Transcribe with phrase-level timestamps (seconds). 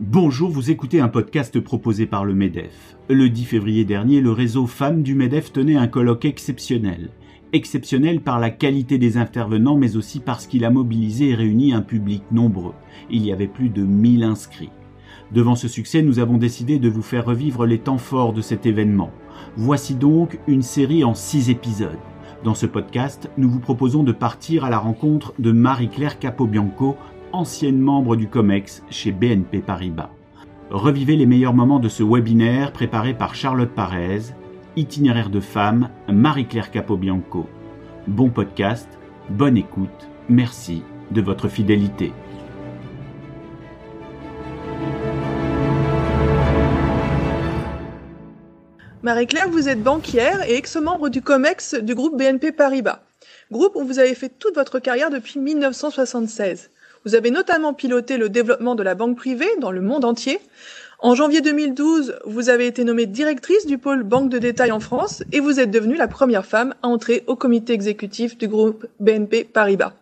[0.00, 2.96] Bonjour, vous écoutez un podcast proposé par le MEDEF.
[3.08, 7.10] Le 10 février dernier, le réseau Femmes du MEDEF tenait un colloque exceptionnel.
[7.52, 11.80] Exceptionnel par la qualité des intervenants, mais aussi parce qu'il a mobilisé et réuni un
[11.80, 12.74] public nombreux.
[13.08, 14.72] Il y avait plus de 1000 inscrits.
[15.30, 18.66] Devant ce succès, nous avons décidé de vous faire revivre les temps forts de cet
[18.66, 19.12] événement.
[19.56, 22.00] Voici donc une série en 6 épisodes.
[22.42, 26.96] Dans ce podcast, nous vous proposons de partir à la rencontre de Marie-Claire Capobianco,
[27.34, 30.10] ancienne membre du COMEX chez BNP Paribas.
[30.70, 34.20] Revivez les meilleurs moments de ce webinaire préparé par Charlotte Parez,
[34.76, 37.48] itinéraire de femme, Marie-Claire Capobianco.
[38.06, 38.88] Bon podcast,
[39.30, 42.12] bonne écoute, merci de votre fidélité.
[49.02, 53.02] Marie-Claire, vous êtes banquière et ex-membre du COMEX du groupe BNP Paribas,
[53.50, 56.70] groupe où vous avez fait toute votre carrière depuis 1976.
[57.04, 60.40] Vous avez notamment piloté le développement de la banque privée dans le monde entier.
[61.00, 65.22] En janvier 2012, vous avez été nommée directrice du pôle banque de détail en France
[65.30, 69.44] et vous êtes devenue la première femme à entrer au comité exécutif du groupe BNP
[69.44, 69.92] Paribas.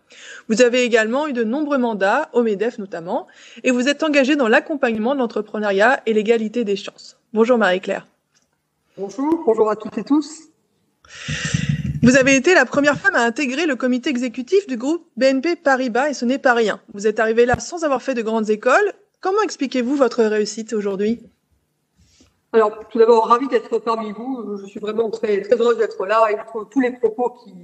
[0.48, 3.26] Vous avez également eu de nombreux mandats, au MEDEF notamment,
[3.64, 7.18] et vous êtes engagée dans l'accompagnement de l'entrepreneuriat et l'égalité des chances.
[7.32, 8.06] Bonjour Marie-Claire.
[8.96, 10.42] Bonjour, bonjour à toutes et tous.
[12.04, 16.10] Vous avez été la première femme à intégrer le comité exécutif du groupe BNP Paribas
[16.10, 16.80] et ce n'est pas rien.
[16.94, 18.92] Vous êtes arrivée là sans avoir fait de grandes écoles.
[19.20, 21.20] Comment expliquez-vous votre réussite aujourd'hui?
[22.52, 24.58] Alors, tout d'abord, ravi d'être parmi vous.
[24.60, 27.54] Je suis vraiment très, très heureuse d'être là et de tous les propos qui,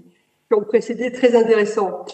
[0.53, 2.07] ont précédé très intéressants.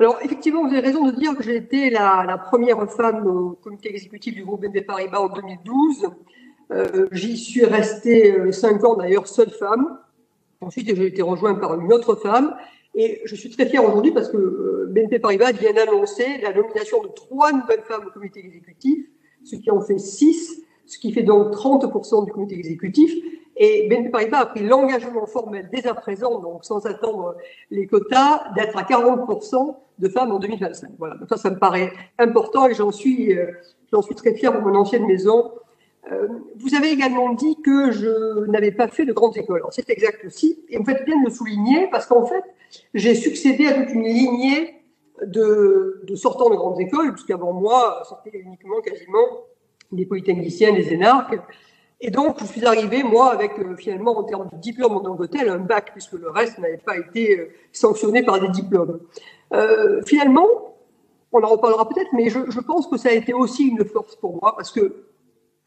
[0.00, 3.50] Alors, effectivement, vous avez raison de dire que j'ai été la, la, première femme au
[3.52, 6.10] comité exécutif du groupe BNP Paribas en 2012.
[6.72, 9.96] Euh, J'y suis restée euh, cinq ans d'ailleurs seule femme.
[10.60, 12.54] Ensuite, j'ai été rejointe par une autre femme.
[12.94, 17.02] Et je suis très fière aujourd'hui parce que euh, BNP Paribas vient d'annoncer la nomination
[17.02, 19.06] de trois nouvelles femmes au comité exécutif,
[19.44, 23.12] ce qui en fait six, ce qui fait donc 30% du comité exécutif.
[23.56, 27.36] Et BNP Paribas a pris l'engagement formel dès à présent, donc sans attendre
[27.70, 30.92] les quotas, d'être à 40% de femmes en 2025.
[30.98, 33.36] Voilà, donc ça, ça me paraît important et j'en suis,
[33.92, 35.52] j'en suis très fière pour mon ancienne maison
[36.10, 39.62] euh, vous avez également dit que je n'avais pas fait de grandes écoles.
[39.70, 40.64] C'est exact aussi.
[40.68, 42.42] Et vous faites bien de le souligner parce qu'en fait,
[42.94, 44.74] j'ai succédé à toute une lignée
[45.26, 49.44] de, de sortants de grandes écoles, puisqu'avant moi, c'était uniquement quasiment
[49.92, 51.38] des polytechniciens, des énarques.
[52.00, 55.52] Et donc, je suis arrivé, moi, avec euh, finalement, en termes de diplôme en Angleterre,
[55.52, 59.00] un bac, puisque le reste n'avait pas été euh, sanctionné par des diplômes.
[60.06, 60.46] Finalement,
[61.32, 64.14] on en reparlera peut-être, mais je, je pense que ça a été aussi une force
[64.16, 65.07] pour moi, parce que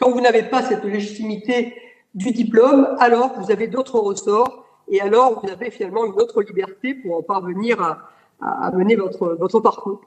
[0.02, 1.76] quand vous n'avez pas cette légitimité
[2.16, 6.96] du diplôme, alors vous avez d'autres ressorts et alors vous avez finalement une autre liberté
[6.96, 7.80] pour en parvenir
[8.42, 10.02] à, mener votre, parcours.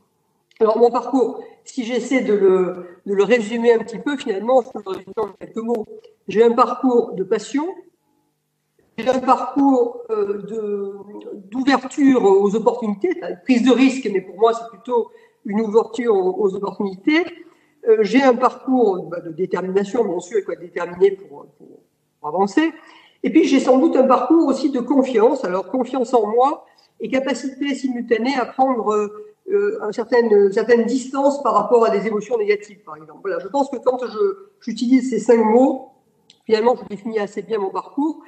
[0.58, 5.14] Alors mon parcours, si j'essaie de le, résumer un petit peu, finalement, je le résumer
[5.16, 5.86] en quelques mots.
[6.26, 7.68] J'ai un parcours de passion,
[8.98, 10.42] j'ai un parcours euh,
[11.52, 13.10] d'ouverture aux opportunités,
[13.44, 15.12] prise de risque, mais pour moi c'est plutôt
[15.44, 17.24] une ouverture aux opportunités.
[17.88, 21.46] Euh, j'ai un parcours bah, de détermination, bien sûr, il faut être déterminé pour,
[22.22, 22.72] avancer.
[23.22, 26.64] Et puis j'ai sans doute un parcours aussi de confiance, alors confiance en moi
[27.00, 28.94] et capacité simultanée à prendre
[29.48, 33.20] euh, une certaine, certaine distance par rapport à des émotions négatives, par exemple.
[33.22, 33.98] Voilà, je pense que quand
[34.60, 35.90] j'utilise ces cinq mots,
[36.46, 38.22] finalement, je définis assez bien mon parcours.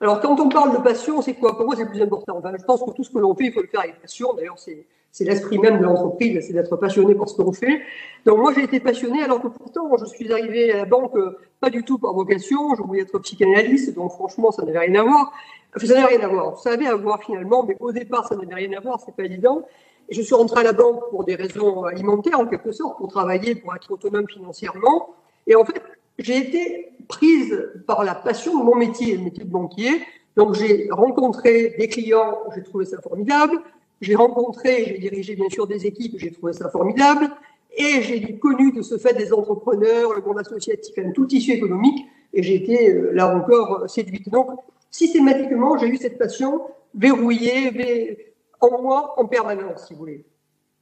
[0.00, 1.56] Alors, quand on parle de passion, c'est quoi?
[1.56, 2.36] Pour moi, c'est le plus important.
[2.38, 4.32] Enfin, je pense que tout ce que l'on fait, il faut le faire avec passion.
[4.34, 7.82] D'ailleurs, c'est c'est l'esprit même de l'entreprise, c'est d'être passionné pour ce qu'on fait.
[8.24, 11.38] Donc moi j'ai été passionné alors que pourtant je suis arrivé à la banque euh,
[11.60, 15.02] pas du tout par vocation, je voulais être psychanalyste, donc franchement ça n'avait rien à
[15.02, 15.32] voir.
[15.76, 18.36] Enfin, ça n'avait rien à voir, ça avait à voir finalement, mais au départ ça
[18.36, 19.62] n'avait rien à voir, c'est pas évident.
[20.08, 23.08] Et je suis rentré à la banque pour des raisons alimentaires en quelque sorte, pour
[23.08, 25.10] travailler, pour être autonome financièrement.
[25.46, 25.82] Et en fait
[26.18, 30.00] j'ai été prise par la passion de mon métier, le métier de banquier.
[30.36, 33.60] Donc j'ai rencontré des clients, j'ai trouvé ça formidable.
[34.02, 37.30] J'ai rencontré, j'ai dirigé bien sûr des équipes, j'ai trouvé ça formidable,
[37.76, 42.04] et j'ai connu de ce fait des entrepreneurs, le monde associatif, tout tissu économique,
[42.34, 44.28] et j'ai été euh, là encore séduite.
[44.28, 44.48] Donc,
[44.90, 46.62] systématiquement, j'ai eu cette passion
[46.96, 50.24] verrouillée en moi en permanence, si vous voulez.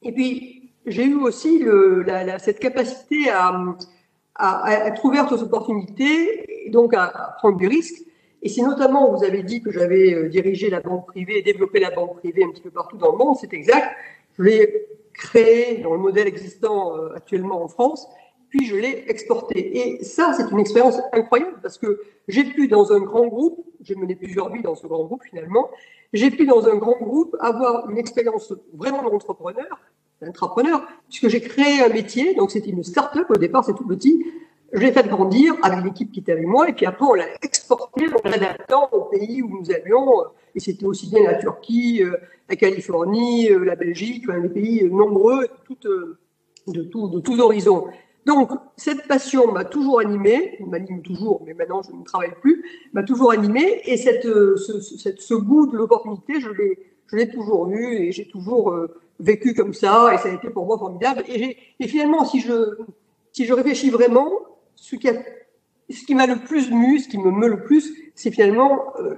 [0.03, 1.63] Et puis, j'ai eu aussi
[2.39, 8.03] cette capacité à, être ouverte aux opportunités, donc à, à prendre des risques.
[8.43, 11.81] Et si notamment vous avez dit que j'avais euh, dirigé la banque privée et développé
[11.81, 13.97] la banque privée un petit peu partout dans le monde, c'est exact.
[14.39, 18.09] Je l'ai créé dans le modèle existant euh, actuellement en France,
[18.49, 19.79] puis je l'ai exporté.
[19.79, 23.95] Et ça, c'est une expérience incroyable parce que j'ai pu dans un grand groupe, j'ai
[23.95, 25.71] mené plusieurs vies dans ce grand groupe finalement,
[26.13, 29.79] j'ai pu dans un grand groupe avoir une expérience vraiment d'entrepreneur
[30.29, 34.25] entrepreneur, puisque j'ai créé un métier, donc c'était une start-up, au départ c'est tout petit,
[34.73, 37.27] je l'ai fait grandir avec l'équipe qui était avec moi, et puis après on l'a
[37.43, 40.25] exporté en l'adaptant au pays où nous allions,
[40.55, 42.17] et c'était aussi bien la Turquie, euh,
[42.49, 45.49] la Californie, euh, la Belgique, les pays nombreux,
[45.83, 46.19] de,
[47.23, 47.87] tous horizons.
[48.27, 53.03] Donc, cette passion m'a toujours animé, m'anime toujours, mais maintenant je ne travaille plus, m'a
[53.03, 58.13] toujours animé, et cette, ce, goût de l'opportunité, je l'ai, je l'ai toujours eu, et
[58.13, 58.75] j'ai toujours
[59.19, 61.25] vécu comme ça, et ça a été pour moi formidable.
[61.29, 62.77] Et, et finalement, si je,
[63.33, 64.31] si je réfléchis vraiment,
[64.81, 64.97] ce
[66.07, 69.15] qui, m'a le plus mu, ce qui me meut le plus, c'est finalement euh,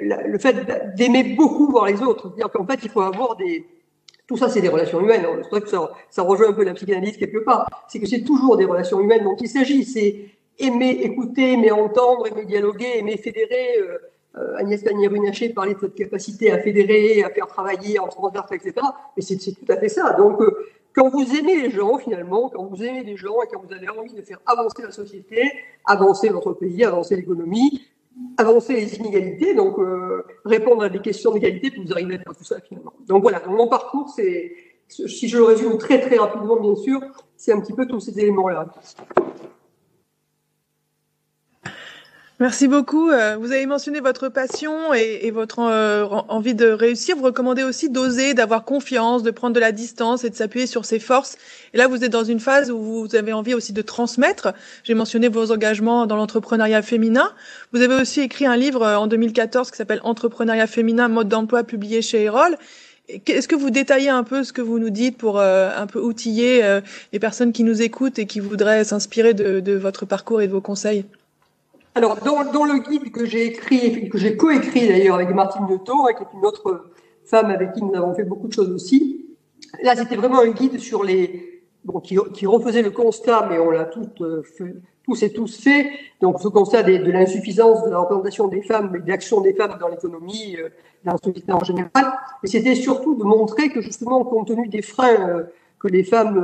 [0.00, 2.28] le fait d'aimer beaucoup voir les autres.
[2.28, 3.66] C'est-à-dire qu'en fait, il faut avoir des...
[4.26, 5.24] Tout ça, c'est des relations humaines.
[5.24, 5.40] Hein.
[5.42, 7.68] C'est vrai que ça, ça rejoint un peu la psychanalyse quelque part.
[7.88, 9.84] C'est que c'est toujours des relations humaines dont il s'agit.
[9.84, 13.78] C'est aimer écouter, aimer entendre, aimer dialoguer, aimer fédérer.
[13.78, 13.98] Euh,
[14.38, 18.74] euh, Agnès Pannier-Runacher parlait de cette capacité à fédérer, à faire travailler en transverse, etc.
[19.16, 20.12] Mais c'est tout à fait ça.
[20.12, 20.42] Donc,
[20.96, 23.88] quand vous aimez les gens, finalement, quand vous aimez les gens et quand vous avez
[23.90, 25.52] envie de faire avancer la société,
[25.84, 27.82] avancer votre pays, avancer l'économie,
[28.38, 32.44] avancer les inégalités, donc euh, répondre à des questions d'égalité, vous arrivez à faire tout
[32.44, 32.94] ça finalement.
[33.06, 34.54] Donc voilà, mon parcours, c'est,
[34.88, 37.00] si je le résume très très rapidement, bien sûr,
[37.36, 38.72] c'est un petit peu tous ces éléments-là.
[42.38, 43.08] Merci beaucoup.
[43.08, 47.16] Euh, vous avez mentionné votre passion et, votre euh, envie de réussir.
[47.16, 50.84] Vous recommandez aussi d'oser, d'avoir confiance, de prendre de la distance et de s'appuyer sur
[50.84, 51.38] ses forces.
[51.72, 54.52] Et là, vous êtes dans une phase où vous avez envie aussi de transmettre.
[54.84, 57.32] J'ai mentionné vos engagements dans l'entrepreneuriat féminin.
[57.72, 61.64] Vous avez aussi écrit un livre euh, en 2014 qui s'appelle Entrepreneuriat féminin, mode d'emploi,
[61.64, 62.58] publié chez Erol.
[63.08, 66.80] Est-ce que vous détaillez un peu ce que vous nous dites pour un peu outiller
[67.12, 70.52] les personnes qui nous écoutent et qui voudraient s'inspirer de, de votre parcours et de
[70.52, 71.04] vos conseils?
[71.96, 76.12] Alors, dans, le guide que j'ai écrit, que j'ai coécrit d'ailleurs avec Martine Noto, hein,
[76.12, 76.90] qui est une autre
[77.24, 79.24] femme avec qui nous avons fait beaucoup de choses aussi,
[79.82, 83.88] là, c'était vraiment un guide sur les, bon, qui, refaisait le constat, mais on l'a
[84.20, 84.42] euh,
[85.06, 85.88] tous et tous fait.
[86.20, 89.78] Donc, ce constat de, l'insuffisance de la représentation des femmes et de l'action des femmes
[89.80, 90.68] dans l'économie, euh,
[91.02, 92.12] dans la société en général.
[92.42, 95.44] Mais c'était surtout de montrer que justement, compte tenu des freins euh,
[95.78, 96.42] que les femmes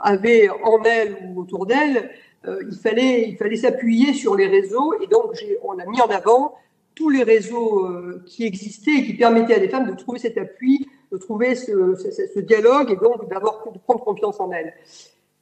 [0.00, 2.10] avaient en elles ou autour d'elles,
[2.46, 5.32] euh, il fallait, il fallait s'appuyer sur les réseaux et donc
[5.62, 6.54] on a mis en avant
[6.94, 10.38] tous les réseaux euh, qui existaient et qui permettaient à des femmes de trouver cet
[10.38, 14.72] appui, de trouver ce, dialogue et donc d'avoir de prendre confiance en elles.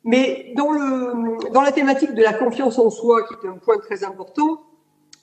[0.04, 3.78] Mais dans, le, dans la thématique de la confiance en soi, qui est un point
[3.78, 4.62] très important,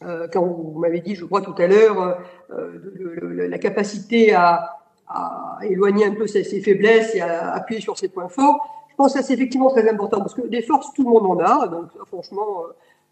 [0.04, 2.20] euh, quand vous m'avez dit, je crois tout à l'heure,
[2.50, 4.80] la capacité à,
[5.62, 9.24] éloigner un peu ses, faiblesses et à appuyer sur ses points forts, je pense que
[9.24, 11.68] c'est effectivement très important parce que des forces, tout le monde en a.
[11.68, 12.66] Donc, franchement,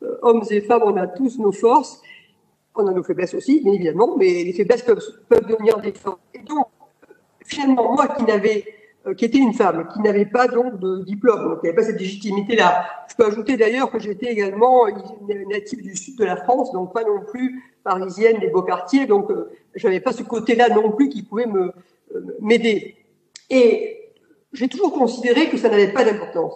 [0.04, 2.04] euh, hommes et femmes, on a tous nos forces.
[2.76, 6.20] On a nos faiblesses aussi, bien évidemment, mais les faiblesses peuvent, devenir des forces.
[6.36, 6.68] Et donc,
[7.44, 8.64] finalement, moi qui n'avais,
[9.08, 11.84] euh, qui était une femme, qui n'avait pas donc de diplôme, donc qui n'avait pas
[11.84, 12.86] cette légitimité-là.
[13.10, 14.86] Je peux ajouter d'ailleurs que j'étais également
[15.50, 19.32] native du sud de la France, donc pas non plus parisienne des beaux quartiers, donc
[19.32, 21.74] euh, j'avais pas ce côté-là non plus qui pouvait me
[22.40, 22.98] m'aider.
[23.50, 24.01] Et
[24.54, 26.54] j'ai toujours considéré que ça n'avait pas d'importance.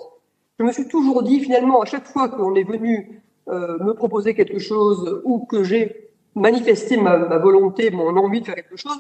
[0.60, 4.34] Je me suis toujours dit, finalement, à chaque fois qu'on est venu euh, me proposer
[4.34, 9.00] quelque chose ou que j'ai manifesté ma, ma, volonté, mon envie de faire quelque chose,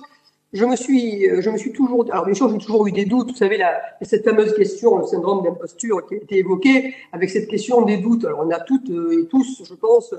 [0.53, 3.31] je me suis, je me suis toujours, alors bien sûr, j'ai toujours eu des doutes.
[3.31, 7.47] Vous savez, la, cette fameuse question, le syndrome d'imposture qui a été évoqué, avec cette
[7.47, 8.23] question des doutes.
[8.25, 10.13] Alors, on a toutes euh, et tous, je pense,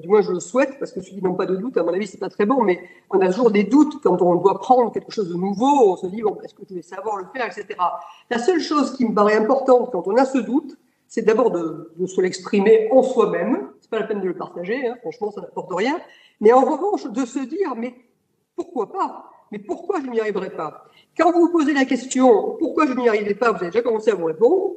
[0.00, 1.92] du moins je le souhaite, parce que ceux qui n'ont pas de doute, à mon
[1.92, 4.92] avis, c'est pas très bon, mais on a toujours des doutes quand on doit prendre
[4.92, 7.46] quelque chose de nouveau, on se dit, bon, est-ce que je vais savoir le faire,
[7.46, 7.66] etc.
[8.30, 10.76] La seule chose qui me paraît importante quand on a ce doute,
[11.08, 14.96] c'est d'abord de, se l'exprimer en soi-même, c'est pas la peine de le partager, hein,
[15.00, 15.98] franchement, ça n'apporte rien,
[16.40, 17.94] mais en revanche, de se dire, mais
[18.54, 19.30] pourquoi pas?
[19.52, 20.84] Mais pourquoi je n'y arriverai pas?
[21.16, 24.10] Quand vous vous posez la question, pourquoi je n'y arriverai pas, vous avez déjà commencé
[24.10, 24.72] à vous répondre.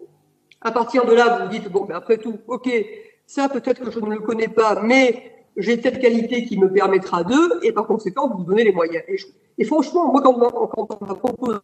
[0.61, 2.69] À partir de là, vous vous dites, bon, mais après tout, ok,
[3.29, 7.23] ça, peut-être que je ne le connais pas, mais j'ai telle qualité qui me permettra
[7.23, 9.03] de, et par conséquent, vous vous donnez les moyens.
[9.59, 11.59] Et, franchement, moi, quand, on m'a proposé,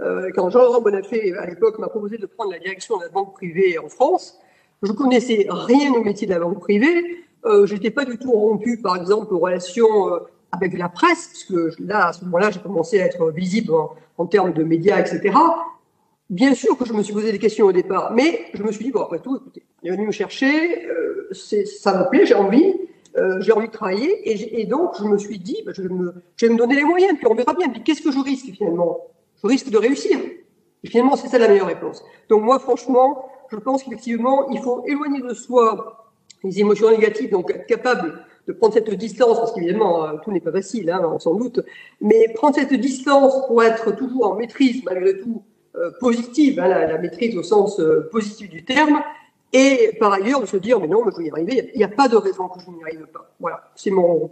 [0.00, 3.34] euh, quand Jean-Laurent Bonafé, à l'époque, m'a proposé de prendre la direction de la banque
[3.34, 4.38] privée en France,
[4.84, 7.24] je connaissais rien au métier de la banque privée.
[7.46, 10.20] Euh, j'étais pas du tout rompu, par exemple, aux relations euh,
[10.52, 13.96] avec la presse, parce que là, à ce moment-là, j'ai commencé à être visible en,
[14.18, 15.34] en, termes de médias, etc.
[16.30, 18.84] Bien sûr que je me suis posé des questions au départ, mais je me suis
[18.84, 22.34] dit, bon, après tout, écoutez, il est venu me chercher, euh, ça me plaît, j'ai
[22.34, 22.74] envie,
[23.18, 25.88] euh, j'ai envie de travailler, et, et, donc je me suis dit, bah, je, vais
[25.88, 27.68] me, je, vais me, donner les moyens, puis on verra bien.
[27.68, 28.98] Puis qu'est-ce que je risque finalement?
[29.42, 30.18] Je risque de réussir.
[30.84, 32.02] Et finalement, c'est ça la meilleure réponse.
[32.28, 37.50] Donc moi, franchement, je pense qu'effectivement, il faut éloigner de soi les émotions négatives, donc
[37.50, 41.34] être capable de prendre cette distance, parce qu'évidemment, euh, tout n'est pas facile, hein, sans
[41.34, 41.60] doute,
[42.00, 45.42] mais prendre cette distance pour être toujours en maîtrise, malgré tout,
[46.00, 49.02] positive, hein, la, maîtrise au sens positif du terme,
[49.52, 51.88] et par ailleurs de se dire mais non, je vais y arriver, il n'y a,
[51.88, 53.30] pas de raison que je n'y arrive pas.
[53.38, 54.30] Voilà, c'est mon,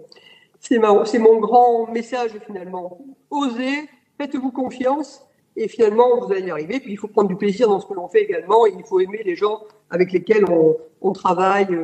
[1.18, 2.99] mon grand message finalement.
[3.30, 5.23] Osez, faites-vous confiance
[5.56, 6.80] et finalement vous allez y arriver.
[6.80, 9.00] Puis il faut prendre du plaisir dans ce que l'on fait également et il faut
[9.00, 11.76] aimer les gens avec lesquels on, on travaille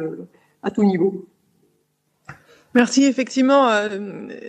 [0.63, 1.27] à tout niveau.
[2.76, 3.04] Merci.
[3.04, 3.88] Effectivement, euh,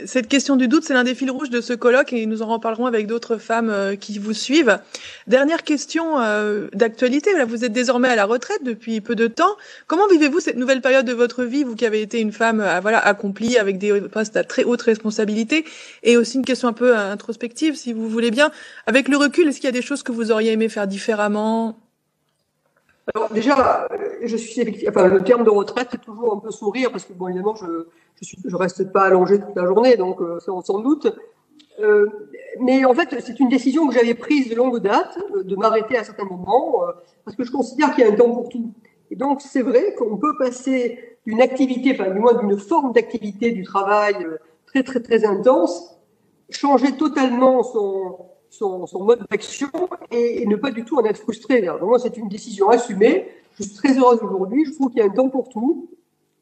[0.05, 2.47] cette question du doute, c'est l'un des fils rouges de ce colloque et nous en
[2.47, 4.79] reparlerons avec d'autres femmes euh, qui vous suivent.
[5.27, 7.29] Dernière question euh, d'actualité.
[7.45, 9.55] vous êtes désormais à la retraite depuis peu de temps.
[9.87, 12.99] Comment vivez-vous cette nouvelle période de votre vie, vous qui avez été une femme voilà
[12.99, 15.63] accomplie avec des postes à très haute responsabilité?
[16.03, 18.51] Et aussi une question un peu introspective, si vous voulez bien.
[18.87, 21.79] Avec le recul, est-ce qu'il y a des choses que vous auriez aimé faire différemment?
[23.15, 23.87] Alors déjà,
[24.23, 27.27] je suis enfin le terme de retraite c'est toujours un peu sourire parce que bon
[27.27, 27.87] évidemment je
[28.21, 31.07] je, reste pas allongé toute la journée donc euh, sans, doute.
[31.79, 32.07] Euh,
[32.59, 36.03] mais en fait c'est une décision que j'avais prise de longue date de m'arrêter à
[36.03, 36.91] certains moments euh,
[37.23, 38.73] parce que je considère qu'il y a un temps pour tout.
[39.11, 43.51] Et donc c'est vrai qu'on peut passer d'une activité, enfin du moins d'une forme d'activité
[43.51, 45.97] du travail euh, très très très intense,
[46.49, 48.17] changer totalement son
[48.49, 49.69] son, mode d'action
[50.11, 51.61] et, ne pas du tout en être frustré.
[51.61, 53.27] Donc moi, c'est une décision assumée.
[53.59, 54.65] Je suis très heureuse aujourd'hui.
[54.65, 55.89] Je trouve qu'il y a un temps pour tout.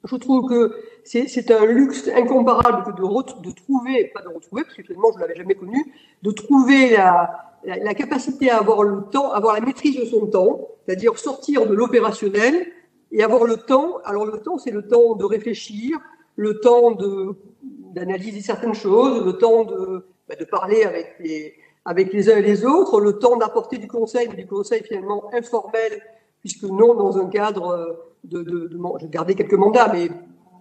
[0.03, 4.83] Je trouve que c'est un luxe incomparable de, de trouver, pas de retrouver, parce que
[4.83, 5.83] finalement je ne l'avais jamais connu,
[6.21, 11.17] de trouver la, capacité à avoir le temps, avoir la maîtrise de son temps, c'est-à-dire
[11.17, 12.67] sortir de l'opérationnel
[13.11, 13.97] et avoir le temps.
[14.05, 15.97] Alors le temps, c'est le temps de réfléchir,
[16.35, 16.95] le temps
[17.63, 22.41] d'analyser certaines choses, le temps de, bah, de parler avec les, avec les uns et
[22.41, 26.01] les autres, le temps d'apporter du conseil, mais du conseil finalement informel,
[26.39, 30.09] puisque non dans un cadre euh, de, de, de j'ai gardé quelques mandats, mais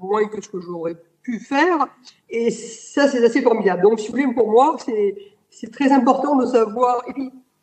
[0.00, 1.88] moins que ce que j'aurais pu faire.
[2.28, 3.82] Et ça, c'est assez formidable.
[3.82, 7.04] Donc, si vous voulez, pour moi, c'est, très important de savoir.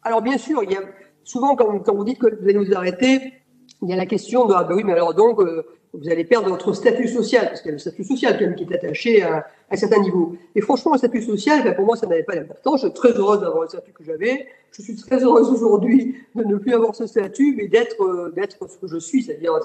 [0.01, 0.81] Alors bien sûr, il y a
[1.23, 3.33] souvent quand, quand vous dites que vous allez vous arrêter,
[3.81, 6.23] il y a la question de ah ben oui, mais alors donc euh, vous allez
[6.23, 8.73] perdre votre statut social, parce qu'il y a le statut social quand même qui est
[8.73, 10.35] attaché à, un certain niveau.
[10.55, 12.81] Et franchement, le statut social, ben, pour moi, ça n'avait pas d'importance.
[12.81, 14.47] Je suis très heureuse d'avoir le statut que j'avais.
[14.71, 18.69] Je suis très heureuse aujourd'hui de ne plus avoir ce statut, mais d'être euh, d'être
[18.69, 19.59] ce que je suis, c'est-à-dire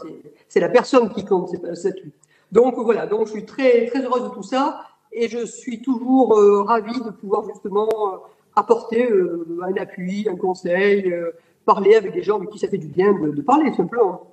[0.48, 2.10] c'est la personne qui compte, c'est pas le statut.
[2.50, 4.80] Donc voilà, donc je suis très très heureuse de tout ça,
[5.12, 8.16] et je suis toujours euh, ravie de pouvoir justement euh,
[8.56, 9.08] apporter
[9.62, 11.12] un appui, un conseil,
[11.66, 14.30] parler avec des gens avec qui ça fait du bien de, de parler simplement.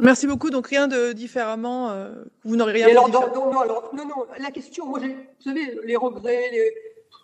[0.00, 0.50] Merci beaucoup.
[0.50, 1.90] Donc rien de différemment.
[1.90, 2.88] Euh, vous n'aurez rien.
[2.88, 4.26] alors, non, non, alors, non, non.
[4.40, 5.06] La question, moi, vous
[5.38, 6.72] savez, les regrets, les...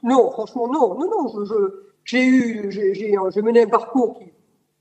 [0.04, 1.45] non, franchement, non, non, non.
[1.45, 1.54] Je,
[2.04, 4.26] j'ai eu, j'ai, j'ai mené un parcours qui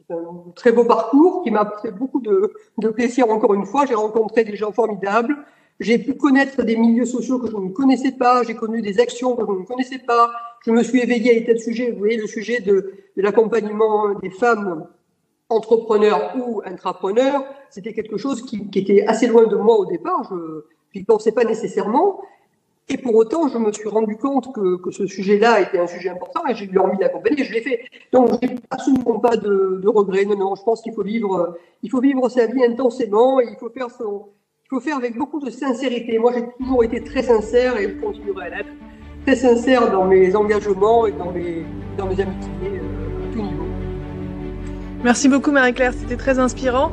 [0.10, 3.30] un très beau parcours qui m'a fait beaucoup de, de plaisir.
[3.30, 5.36] Encore une fois, j'ai rencontré des gens formidables.
[5.80, 8.42] J'ai pu connaître des milieux sociaux que je ne connaissais pas.
[8.44, 10.32] J'ai connu des actions que je ne connaissais pas.
[10.66, 11.92] Je me suis éveillé à tas de sujets.
[11.92, 14.88] Vous voyez, le sujet de, l'accompagnement des femmes
[15.50, 20.30] entrepreneur ou intrapreneur, c'était quelque chose qui, était assez loin de moi au départ.
[20.30, 22.22] Je n'y pensais pas nécessairement.
[22.90, 26.10] Et pour autant, je me suis rendu compte que, que ce sujet-là était un sujet
[26.10, 27.82] important et j'ai eu envie d'accompagner, je l'ai fait.
[28.14, 30.26] Donc, je n'ai absolument pas de, de regrets.
[30.26, 33.58] Non, non, je pense qu'il faut vivre, il faut vivre sa vie intensément et il
[33.58, 34.28] faut faire son,
[34.70, 36.20] il faut faire avec beaucoup de sincérité.
[36.20, 38.70] Moi, j'ai toujours été très sincère et je continuerai à l'être
[39.26, 41.64] très sincère dans mes engagements et dans mes,
[41.98, 42.52] dans mes amitiés.
[42.66, 43.42] Euh,
[45.06, 46.92] Merci beaucoup Marie-Claire, c'était très inspirant.